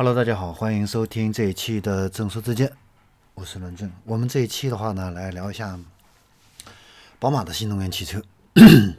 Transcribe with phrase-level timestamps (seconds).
[0.00, 2.72] Hello，大家好，欢迎收听这一期的正说之见，
[3.34, 3.92] 我是伦正。
[4.06, 5.78] 我们这一期的话呢，来聊一下
[7.18, 8.22] 宝马的新能源汽车。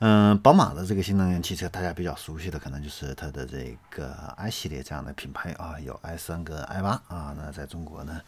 [0.00, 7.34] 嗯，宝马的这个新能源汽车，大家比较熟悉的可能就是它的这个 i 系列这样的品牌啊，有 i 三跟 i 八啊。
[7.36, 8.22] 那在中国呢，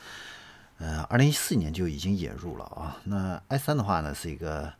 [0.76, 2.98] 呃，二零一四年就已经引入了啊。
[3.04, 4.70] 那 i 三的话呢，是一个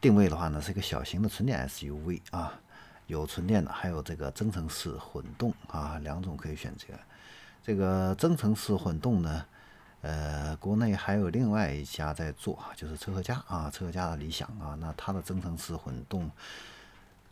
[0.00, 2.58] 定位的话呢，是一个小型的纯电 SUV 啊。
[3.10, 6.86] 有纯电的，还有这个增程式混动啊，两种可以选择。
[7.62, 9.44] 这个增程式混动呢，
[10.00, 16.30] 呃，国内还有另外一家在做，就是车和家啊，车和家的理想啊，那它的增程式混动，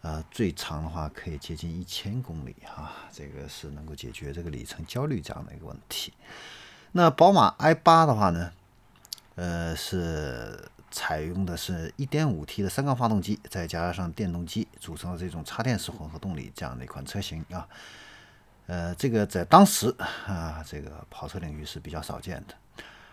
[0.02, 6.12] 呃，最长的话可以接近一千公里啊，这个是能够解决这个里程焦虑这样的一个问题。
[6.90, 8.52] 那宝马 i 八的话呢，
[9.36, 10.68] 呃，是。
[10.90, 17.68] 采用的是 1.5T 的三缸发动机，再加上电动机组成的这种插电式混合动力这样的一款车型啊，
[18.66, 19.94] 呃，这个在当时
[20.26, 22.54] 啊，这个跑车领域是比较少见的，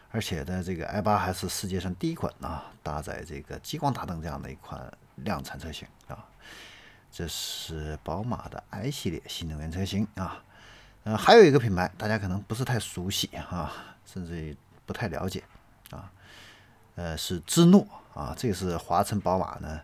[0.09, 6.25] 而且呢，这个 i8 还是世界上第一款啊搭载这个激光大灯这样的一款量产车型啊，
[7.11, 10.41] 这是宝马的 i 系列新能源车型啊，
[11.03, 13.71] 呃，还有一个品牌大家可能不是太熟悉啊，
[14.05, 15.43] 甚至于不太了解
[15.91, 16.11] 啊。
[16.95, 19.81] 呃，是芝诺啊，这是华晨宝马呢，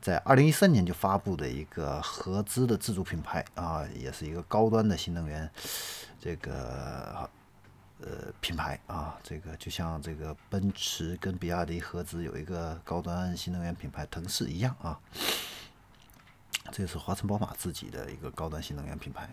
[0.00, 5.50] 在二零一三年就发布的一个合资的自主品牌啊，也是一个高端的新能源
[6.20, 7.28] 这个
[8.00, 14.98] 呃品牌啊，这个就像这个奔驰跟比亚迪合资有一个高端新能源品牌腾势一样啊，
[16.70, 19.28] 这是华晨宝马自己的一个高端新能源品牌。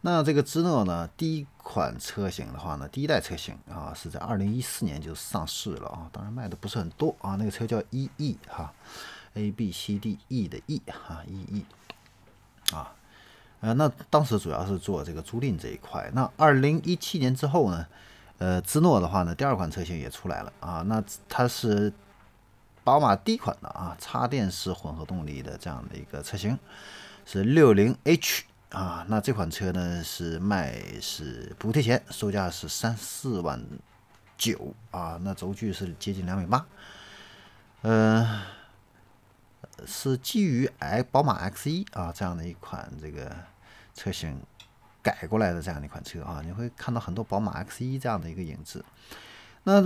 [0.00, 7.34] 那这个芝诺呢，第一款车型的话呢，第一代车型啊，是在二零一四年就上市了啊，当然卖的不是很多啊。
[7.34, 8.72] 那个车叫 E E 哈
[9.34, 11.66] ，A B C D E 的 E 哈，E E
[12.72, 12.94] 啊，
[13.60, 16.08] 呃，那当时主要是做这个租赁这一块。
[16.14, 17.84] 那二零一七年之后呢，
[18.38, 21.92] 呃，芝诺的话呢，第二款车型也出来了啊，那它是
[22.84, 26.56] 宝马第一款的啊，插电式混合动力的这样的一个车型，
[27.26, 28.44] 是六零 H。
[28.70, 33.64] 啊，那这款车呢是卖是补贴前，售价是三四万
[34.36, 36.66] 九啊，那轴距是接近两米八，
[37.80, 38.42] 呃，
[39.86, 43.34] 是基于 X 宝马 X 一啊这样的一款这个
[43.94, 44.38] 车型
[45.02, 48.84] 改过来的这样的一款车啊，你会看到很多宝马 X 一这样的一个影子。
[49.64, 49.82] 那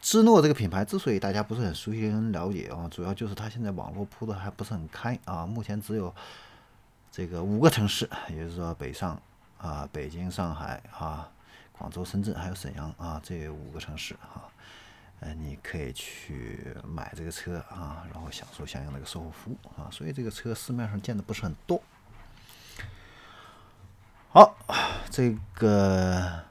[0.00, 6.12] 芝诺这个品牌之所以大家不是很熟悉、很了解啊，主要就是它现在网络铺的还不是很开啊，目前只有。
[7.16, 9.16] 这个五个城市，也就是说北上
[9.56, 11.30] 啊，北京、上海啊，
[11.70, 14.42] 广州、深圳，还有沈阳啊，这五个城市哈，
[15.20, 21.80] 呃，你可以去买这个车啊，然后享受相应的一个售后服务啊，所以这个车市面上见的不是很多。
[24.30, 24.56] 好，
[25.08, 26.42] 这个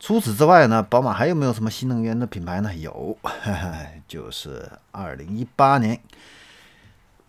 [0.00, 2.74] 除此之外呢，宝马还有没有什么新能源的品牌呢？
[2.74, 3.16] 有，
[4.08, 6.00] 就是二零一八年。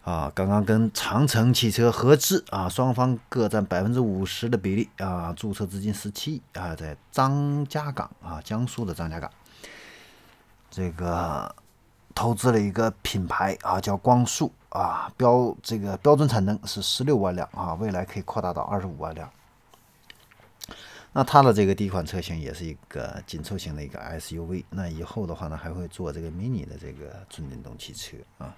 [0.04, 9.30] 啊，刚刚跟长城汽车合资啊，双方各占百分之五十的比例啊，注册资金十七亿啊，在张家港啊，江苏的张家港，
[10.72, 11.54] 这个
[12.16, 19.30] 投资了一个品牌啊，叫光速啊，标这个标准产能是十六万辆啊，未来可以扩大到二十五万辆。
[21.12, 28.56] 那它的这个第一款车型也是一个紧凑型的一个 SUV，那以后的话呢，还会做这个 mini 的这个纯电动汽车啊。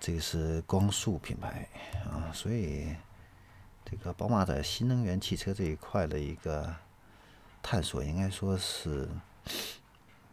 [0.00, 1.68] 这个是光速品牌
[2.10, 2.94] 啊，所以
[3.84, 6.74] 这个宝马在新能源汽车这一块的一个
[7.62, 9.08] 探索，应该说是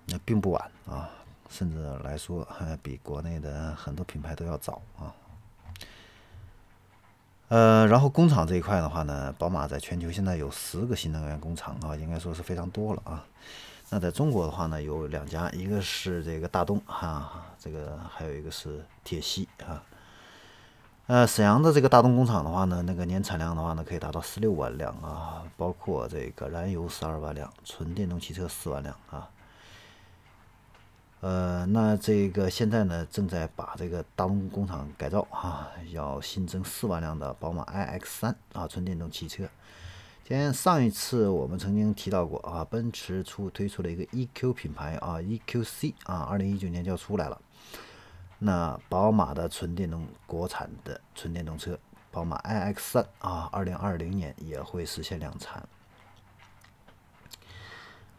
[0.06, 1.10] 那并不晚啊，
[1.50, 5.14] 甚至来说还比国内的很多品牌都要早啊。
[7.48, 13.26] 呃，然后工厂这一块的话呢，宝马在全球现在有十个新能源工厂啊，应该说是非常多了啊。
[13.90, 19.84] 那在中国的话呢，有两家，一个是这个大东哈，这个还有一个是铁西啊。
[21.08, 29.30] 呃，沈阳的这个大东工厂的话呢，那个年产量的话呢，可以达到十六万辆啊，包括这个燃油十二万辆，纯电动汽车四万辆啊。
[31.22, 39.48] 呃，那这个现在呢，正在把这个大东工厂改造啊，要新增四万辆的宝马 iX 三啊，纯电动汽车。
[40.28, 47.40] 前上一次我们曾经提到过啊，奔驰出推出了一个 EQ 品牌啊，EQC 啊，二零一九年就要出来了。
[48.40, 51.78] 那宝马的纯电动国产的纯电动车，
[52.10, 55.64] 宝马 iX 三啊，二零二零年也会实现量产。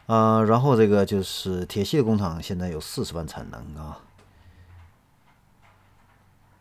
[0.07, 3.99] 啊，然后这个就是铁西的工厂现在有四十万产能啊。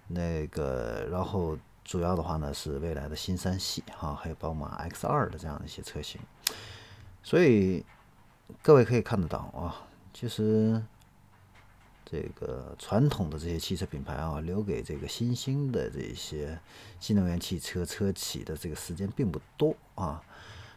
[0.07, 1.55] 那个，然后
[1.85, 6.19] 主要的话呢是未来的新三系哈，还有宝马 X 二的这样的一些车型。
[7.23, 7.85] 所以
[8.61, 10.83] 各位可以看得到啊，其实
[12.03, 16.59] 这个传统的这些汽车品牌啊，留给这个新兴的这些
[16.99, 20.21] 新能源汽车车企的这个时间并不多啊。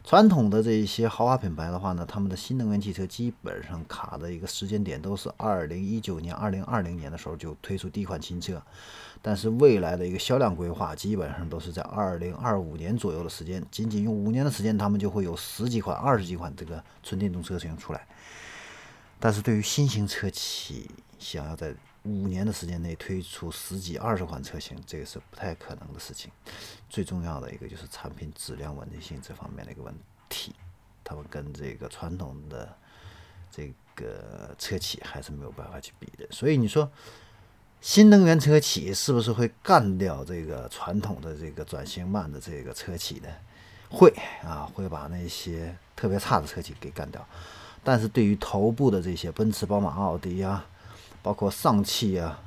[0.08, 8.62] 传统的这一些豪华品牌的话呢，他们的新能源汽车基本上卡的一个时间点都是二零一九年、二零二零年的时候就推出第一款新车，
[9.20, 18.06] 但是未来的一个销量规划基本上都是在二零二五年左右的时间，仅仅用五年的时间，他们就会有十几款、二十几款这个纯电动车型出来。
[19.20, 26.30] 但是对于新型车企，想要在五年的时间内推出十几二十款车型，这个是不太可能的事情。
[26.88, 29.94] 最重要的一个就是产品质量稳定性这方面的一个问
[30.28, 30.54] 题，
[31.04, 32.74] 他们跟这个传统的
[33.50, 36.26] 这个车企还是没有办法去比的。
[36.30, 36.90] 所以你说，
[37.80, 43.28] 新能源车企是不是会干掉这个传统的这个转型慢的这个车企呢？
[43.90, 44.10] 会
[44.42, 47.26] 啊，会把那些特别差的车企给干掉。
[47.84, 50.64] 但是对于头部的这些奔驰、宝马、奥迪啊。
[51.28, 52.40] 包括上汽啊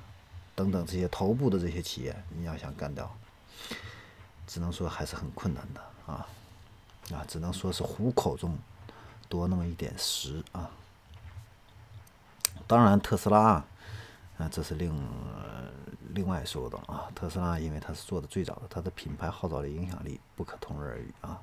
[0.55, 3.15] 等等这些头部的这些企业，你要想干掉，
[4.47, 6.27] 只能说还是很困难的啊
[7.13, 8.57] 啊，只能说是虎口中
[9.29, 10.67] 多那么一点食啊。
[12.65, 13.63] 当然，特斯拉
[14.39, 14.91] 啊，这是另
[16.15, 17.07] 另外说的啊。
[17.13, 21.39] 特斯拉因为它是做的最早的，它的品牌号召力、影响力不可同日而语啊，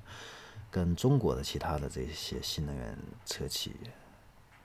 [0.73, 3.77] 跟中国的其他的这些新能源车企，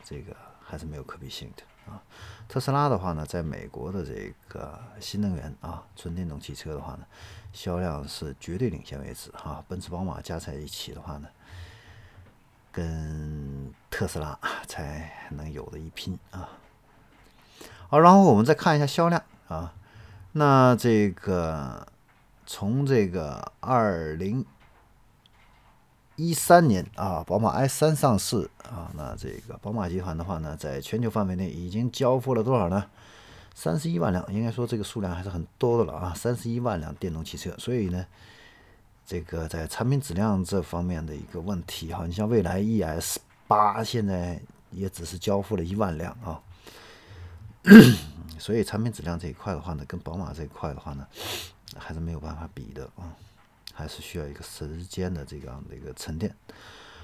[0.04, 1.62] 这个还是没有可比性的。
[1.88, 2.02] 啊，
[2.48, 7.06] 特斯拉的话呢，在美国的这个新能源啊，纯电动汽车的话呢，
[7.52, 9.64] 销量是绝对领先位置哈。
[9.68, 11.28] 奔驰、宝马加在一起的话呢，
[12.72, 14.38] 跟特斯拉
[14.68, 16.50] 才能有的一拼啊。
[17.90, 19.74] 好，然后我们再看一下销量啊，
[20.32, 21.88] 那这个
[22.46, 24.46] 从这个二零。
[26.16, 32.86] 一三年啊，宝马 i 三上市啊，那这个宝马集团的话呢，在全球范围内已经交付了多少呢？
[33.56, 37.52] 三十一万辆，应该说这个数量还是很多的了啊，三十一万辆电动汽车。
[37.58, 38.06] 所以呢，
[39.06, 43.18] 这个在产品质量这方面的一个问题哈，你像蔚来 ES
[43.48, 44.40] 八现在
[44.70, 46.42] 也只是交付了一万辆啊，
[48.38, 51.08] 所以产品质量这一块的话呢，跟宝马这一块的话呢，
[51.76, 53.10] 还是没有办法比的啊。
[53.74, 56.34] 还是需要一个时间的这样的一个沉淀。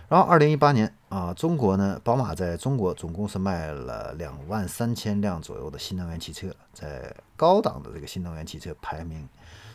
[0.07, 9.29] 然后，二零一八年啊，中国呢，宝马在中国总共是卖了两万三千辆左右的新能源汽车，在高档的这个新能源汽车排名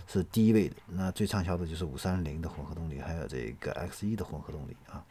[0.09, 0.75] 是第一位的。
[0.89, 5.05] 那最畅销的就是五三零的混合动力，还有这个 X 一的混合动力啊。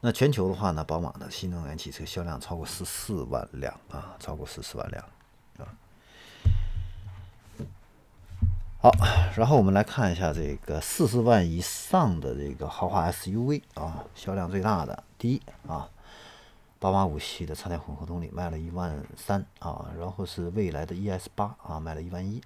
[0.00, 5.04] 那全球的话呢，宝马的新能源汽车销量超过十四万辆啊，超过十四万辆
[8.82, 8.90] 好，
[9.36, 15.88] 然后我们来看一下这个四十万以上的这个豪华 SUV 啊，销量最大的第一啊，
[16.80, 22.42] 宝马五系的插电混合动力卖了一万三啊，然后是蔚来的 ES 八啊卖了一万一，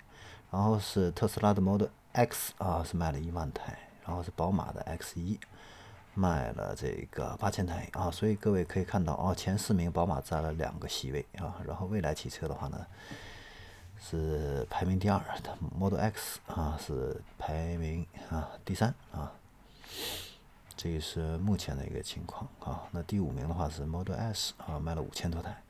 [0.51, 5.41] 然后是特斯拉的 Model X 啊是卖了一万台，然后是宝马的 X 一
[6.13, 12.85] 卖了这个八千台啊，所以各位可以看到啊，前四名宝马占了两个席位啊，然后蔚来汽车的话呢。
[14.01, 19.33] 是排名第二的 Model X 啊，是排名啊第三啊，
[20.77, 22.83] 这是目前的一个情况啊。
[22.93, 25.63] 那第五名的话是 Model S 啊，卖了五千多台。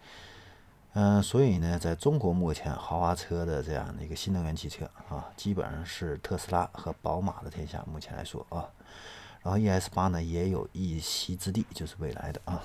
[0.94, 7.84] 嗯，所以呢，在中国目前豪华车的这样的一个新能源汽车啊，基本上是特斯拉和宝马的天下。
[7.90, 8.64] 目前来说啊，
[9.42, 12.62] 然后 ES 八呢也有一席之地，就是未来的啊。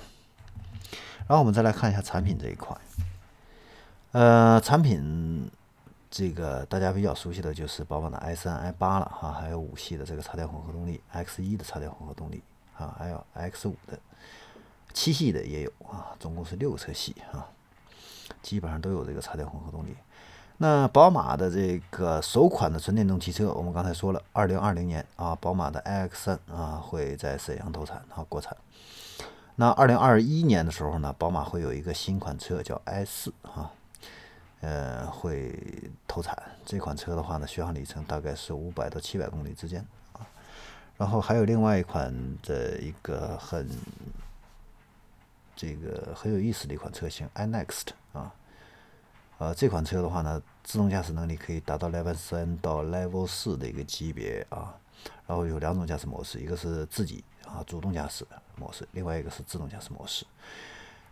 [1.28, 2.76] 然后我们再来看一下产品这一块。
[4.12, 5.50] 呃，产品
[6.10, 12.42] 这个大家比较熟悉的就是宝马的 i 三、i 八了哈，还有五系的这个插电混合动力，X 一的插电混合动力
[12.76, 13.98] 啊，还有 X 五的，
[14.92, 17.48] 七系的也有啊，总共是六个车系啊，
[18.42, 19.96] 基本上都有这个插电混合动力。
[20.58, 28.54] 那宝马的这个首款的纯电动汽车，我们刚才说了，二零二零年啊，宝马的 iX 三啊会在沈阳投产啊，国产。
[29.56, 33.72] 那二零二一年的时候呢，宝马会有一个新款车叫 i 四啊。
[34.62, 35.54] 呃，会
[36.08, 40.26] 投产这款车的话呢，续航里程大概是五百到七百公里之间啊。
[40.96, 43.68] 然后还有另外一款的一个很
[45.54, 48.32] 这个很有意思的一款车型，iNext 啊，
[49.38, 54.74] 呃，这款车的话呢，自动驾驶能力可以达到 Level 三到 Level 四的一个级别啊。
[55.26, 58.24] 然后有两种驾驶模式，一个是自己啊主动驾驶
[58.56, 60.24] 模式，另外一个是自动驾驶模式。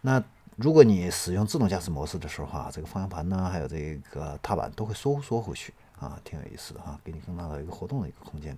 [0.00, 0.22] 那
[0.56, 8.56] 如果你使用自动驾驶模式的时候啊，这个方向盘呢，还有这个踏板都会收缩回去啊，挺有意思的哈，给你更大的一个活动的一个空间。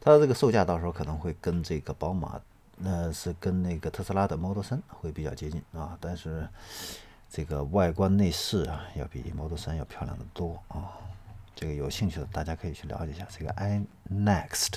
[0.00, 2.40] 它的这个售价到时候可能会跟这个宝马，
[2.76, 6.48] 那是跟那个特斯拉的 Model 3会比较接近啊，但是
[7.30, 10.90] 这个外观内饰啊，要比 Model 3要漂亮的多啊。
[11.54, 14.74] 这个有兴趣的大家可以去了解一下这个 iNext。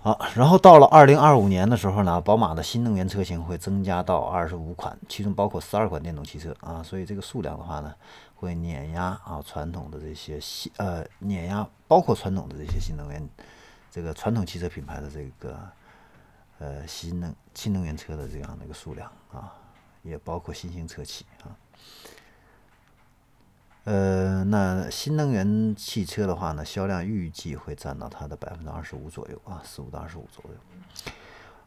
[0.00, 7.92] 好，然后到了二零二五年的时候呢，宝马的新能源车型会增加到二十五款，其中包括十二款电动汽车啊，所以这个数量的话呢，
[8.36, 13.28] 会碾压啊传统的这些新呃碾压包括传统的这些新能源
[13.90, 15.58] 这个传统汽车品牌的这个
[16.60, 19.52] 呃新能新能源车的这样的一个数量啊，
[20.02, 21.50] 也包括新兴车企啊。
[23.88, 31.10] 呃，那新能源汽车的话呢，销量预计会占到它的百分之二十五左右啊，十五到二十五左右。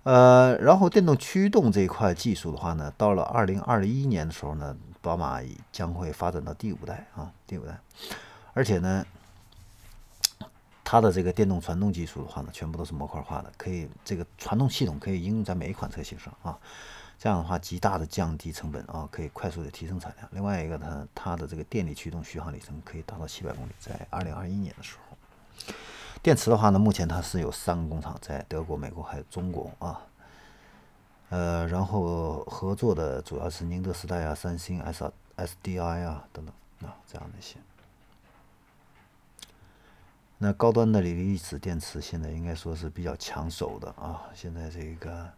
[0.03, 7.79] 呃，然后电动驱动这一块技术的话呢，到了二零二一年的时候呢，宝马将会发展到第五代啊，第五代，
[8.53, 9.03] 而且呢，
[10.83, 16.55] 它的这个电动传动技术的话呢，全部都是模块化的，可以这个传动系统可以应用在每一款车型上啊。
[17.21, 20.27] 这样的话，极大的降低成本啊，可以快速的提升产量。
[20.31, 25.15] 另外一个呢，它的这个电力驱动续航里程可以达到七百公里，在二零二一年的时候。
[26.23, 30.01] 电池的话呢，目前它是有三个工厂，在德国、美国还有中国啊。
[31.29, 37.57] 呃，然后合作的主要是宁德时代啊、三星、S SDI 啊等等啊这样的一些。
[40.39, 45.31] 那高端的锂离子电池现在应该说是比较抢手的啊，现在这个。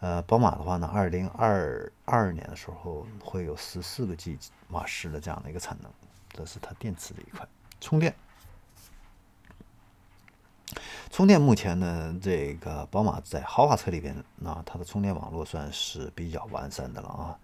[0.00, 4.38] 呃，宝马的话呢，二零二二年的时候会有十四个 G
[4.70, 5.92] 瓦时的这样的一个产能，
[6.32, 7.46] 这是它电池这一块。
[7.82, 8.14] 充电，
[11.10, 17.38] 充电目前呢，这个宝马在豪华车里边，那它的充电网络算是比较完善的了啊，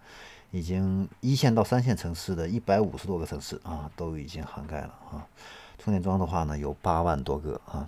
[0.49, 5.27] 已经一线到三线城市的一百五十多个城市啊，都已经涵盖了啊。
[5.77, 7.87] 充电桩的话呢，有八万多个啊。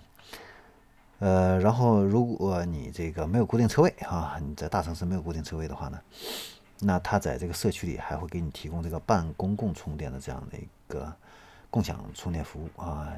[1.20, 6.00] 呃，然后如果你这个没有固定车位啊，你在大城市没有固定车位的话呢，
[6.78, 11.14] 那它在这个社区里还会给你提供这个半公共充电的这样的一个
[11.68, 13.12] 共享充电服务啊，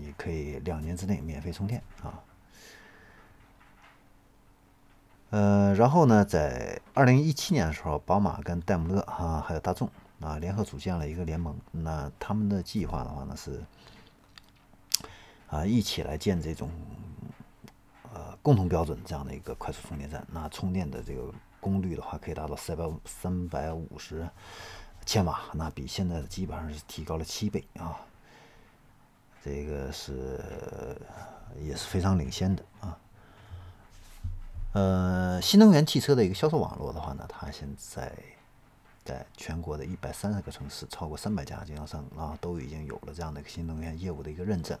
[0.00, 2.18] 你可以两年之内免费充电啊。
[5.30, 9.88] 呃，然后呢，在二零一七年的时候，宝马跟戴姆勒啊还有大众
[10.18, 13.62] 啊联合组建了一个联盟，那他们的计划的话呢是
[15.46, 16.68] 啊一起来建这种。
[18.46, 24.24] 共同标准这样的一个快速充电站，那充电的这个功率的话，可以达到三百三百五十
[25.04, 27.98] 千瓦，那比现在的基本上是提高了七倍啊。
[29.44, 30.40] 这个是
[31.60, 32.96] 也是非常领先的啊。
[34.74, 38.12] 呃，新能源汽车的一个销售网络的话呢，它现在。
[39.06, 44.76] 在全国的一百三十个城市，超过三百家经销商啊，都已经有了这样的一个新能源业务的一个认证。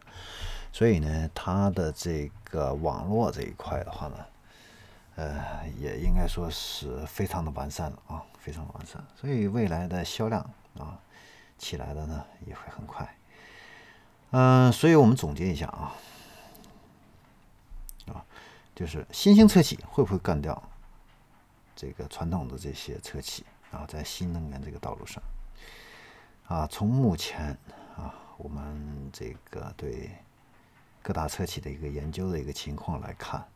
[0.72, 4.16] 所以呢，它的这个网络这一块的话呢，
[5.14, 9.02] 呃，也应该说是非常的完善了啊，非常的完善。
[9.14, 10.42] 所以未来的销量
[10.76, 10.98] 啊，
[11.56, 13.16] 起来的呢也会很快。
[14.32, 15.94] 嗯，所以我们总结一下啊，
[18.08, 18.26] 啊，
[18.74, 20.60] 就是新兴车企会不会干掉
[21.76, 23.46] 这个传统的这些车企？
[23.72, 25.22] 啊，在新能源这个道路上，
[26.46, 27.56] 啊，从目前
[27.96, 30.10] 啊，我们这个对
[31.02, 33.46] 各大车企的一个研究的一个情况来看，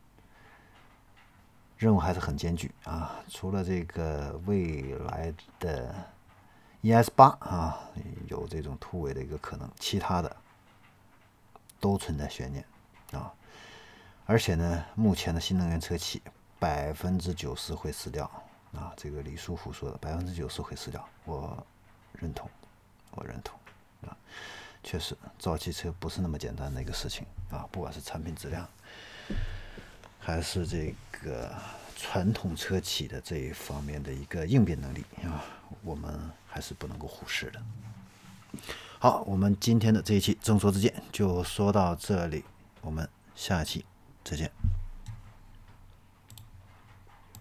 [1.78, 3.16] 任务还是很艰巨啊。
[3.28, 5.94] 除了这个未来的
[6.82, 7.80] ES 八啊
[8.28, 10.36] 有这种突围的一个可能，其他的
[11.78, 12.64] 都存在悬念
[13.12, 13.32] 啊。
[14.26, 16.20] 而且呢，目前的新能源车企
[16.58, 18.30] 百分之九十会死掉。
[18.72, 21.66] 啊，这个李书福说的百分之九十会死掉，我
[22.12, 22.48] 认同，
[23.10, 23.58] 我认同
[24.06, 24.16] 啊，
[24.82, 28.68] 确实造汽车不是那么简单的一个事情啊，不管是产品质量，
[30.18, 31.52] 还是这个
[31.96, 35.42] 传统车企的这一方面的一个应变能力啊，
[35.82, 37.62] 我们还是不能够忽视的。
[38.98, 42.44] 好，我们今天的这一期正说之见就说到这里，
[42.82, 43.84] 我们下期
[44.22, 44.50] 再见。